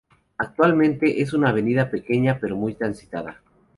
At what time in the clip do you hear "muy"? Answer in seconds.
2.55-2.73